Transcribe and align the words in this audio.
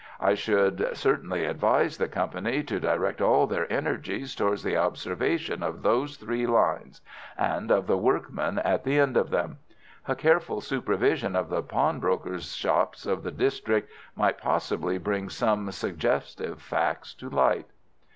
I 0.19 0.33
should 0.33 0.97
certainly 0.97 1.45
advise 1.45 1.97
the 1.97 2.07
company 2.07 2.63
to 2.63 2.79
direct 2.79 3.21
all 3.21 3.45
their 3.45 3.71
energies 3.71 4.33
towards 4.33 4.63
the 4.63 4.75
observation 4.75 5.61
of 5.61 5.83
those 5.83 6.17
three 6.17 6.47
lines, 6.47 7.01
and 7.37 7.69
of 7.69 7.85
the 7.85 7.99
workmen 7.99 8.57
at 8.57 8.83
the 8.83 8.97
end 8.97 9.15
of 9.15 9.29
them. 9.29 9.59
A 10.07 10.15
careful 10.15 10.59
supervision 10.59 11.35
of 11.35 11.49
the 11.49 11.61
pawnbrokers' 11.61 12.55
shops 12.55 13.05
of 13.05 13.21
the 13.21 13.29
district 13.29 13.91
might 14.15 14.39
possibly 14.39 14.97
bring 14.97 15.29
some 15.29 15.71
suggestive 15.71 16.63
facts 16.63 17.13
to 17.13 17.29
light." 17.29 17.67